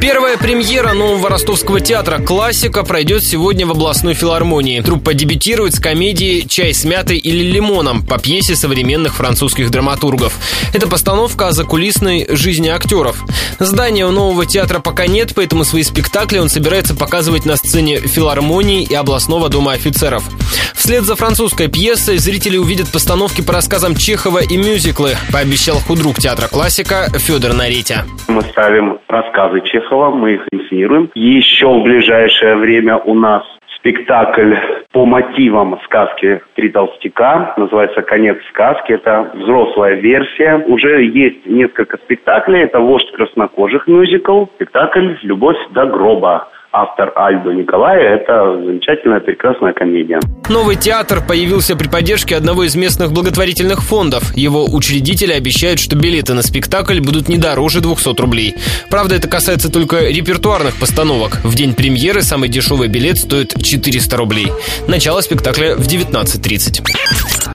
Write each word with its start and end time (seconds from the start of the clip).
Первая 0.00 0.38
премьера 0.38 0.92
нового 0.92 1.28
ростовского 1.28 1.80
театра 1.80 2.18
«Классика» 2.18 2.84
пройдет 2.84 3.24
сегодня 3.24 3.66
в 3.66 3.72
областной 3.72 4.14
филармонии. 4.14 4.80
Труппа 4.80 5.12
дебютирует 5.12 5.74
с 5.74 5.80
комедией 5.80 6.46
«Чай 6.46 6.72
с 6.72 6.84
мятой 6.84 7.18
или 7.18 7.42
лимоном» 7.42 8.06
по 8.06 8.18
пьесе 8.18 8.54
современных 8.54 9.14
французских 9.14 9.70
драматургов. 9.70 10.34
Это 10.72 10.86
постановка 10.86 11.48
о 11.48 11.52
закулисной 11.52 12.26
жизни 12.30 12.68
актеров. 12.68 13.24
Здания 13.58 14.06
у 14.06 14.12
нового 14.12 14.46
театра 14.46 14.78
пока 14.78 15.08
нет, 15.08 15.32
поэтому 15.34 15.64
свои 15.64 15.82
спектакли 15.82 16.38
он 16.38 16.48
собирается 16.48 16.94
показывать 16.94 17.44
на 17.44 17.56
сцене 17.56 17.98
филармонии 17.98 18.84
и 18.84 18.94
областного 18.94 19.48
дома 19.48 19.72
офицеров. 19.72 20.22
Вслед 20.74 21.04
за 21.04 21.16
французской 21.16 21.66
пьесой 21.66 22.18
зрители 22.18 22.56
увидят 22.56 22.88
постановки 22.92 23.40
по 23.40 23.52
рассказам 23.52 23.96
Чехова 23.96 24.38
и 24.38 24.56
мюзиклы, 24.56 25.16
пообещал 25.32 25.80
худрук 25.80 26.18
театра 26.18 26.46
«Классика» 26.46 27.10
Федор 27.18 27.52
Наритя. 27.52 28.06
Мы 28.28 28.42
ставим 28.52 28.98
рассказы 29.08 29.60
Чехова, 29.88 30.10
мы 30.10 30.34
их 30.34 30.46
инсценируем. 30.52 31.10
Еще 31.14 31.66
в 31.66 31.82
ближайшее 31.82 32.56
время 32.56 32.98
у 32.98 33.14
нас 33.14 33.42
спектакль 33.76 34.54
по 34.92 35.06
мотивам 35.06 35.78
сказки 35.84 36.42
«Три 36.54 36.68
толстяка». 36.68 37.54
Называется 37.56 38.02
«Конец 38.02 38.36
сказки». 38.50 38.92
Это 38.92 39.30
взрослая 39.34 39.94
версия. 39.94 40.56
Уже 40.66 41.04
есть 41.04 41.46
несколько 41.46 41.96
спектаклей. 41.98 42.62
Это 42.62 42.80
«Вождь 42.80 43.10
краснокожих» 43.12 43.86
мюзикл, 43.86 44.44
спектакль 44.56 45.14
«Любовь 45.22 45.58
до 45.70 45.86
гроба» 45.86 46.48
автор 46.72 47.12
Альдо 47.16 47.52
Николая. 47.52 48.16
Это 48.16 48.56
замечательная, 48.64 49.20
прекрасная 49.20 49.72
комедия. 49.72 50.20
Новый 50.48 50.76
театр 50.76 51.20
появился 51.26 51.76
при 51.76 51.88
поддержке 51.88 52.36
одного 52.36 52.64
из 52.64 52.76
местных 52.76 53.12
благотворительных 53.12 53.82
фондов. 53.82 54.34
Его 54.36 54.64
учредители 54.64 55.32
обещают, 55.32 55.80
что 55.80 55.96
билеты 55.96 56.34
на 56.34 56.42
спектакль 56.42 57.00
будут 57.00 57.28
не 57.28 57.38
дороже 57.38 57.80
200 57.80 58.20
рублей. 58.20 58.54
Правда, 58.90 59.16
это 59.16 59.28
касается 59.28 59.72
только 59.72 60.08
репертуарных 60.08 60.78
постановок. 60.78 61.36
В 61.44 61.54
день 61.54 61.74
премьеры 61.74 62.22
самый 62.22 62.48
дешевый 62.48 62.88
билет 62.88 63.18
стоит 63.18 63.54
400 63.62 64.16
рублей. 64.16 64.48
Начало 64.86 65.20
спектакля 65.20 65.74
в 65.76 65.86
19.30. 65.86 67.38